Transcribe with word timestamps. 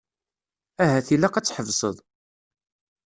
Ahat 0.83 1.07
ilaq 1.15 1.35
ad 1.35 1.45
tḥebseḍ. 1.45 1.97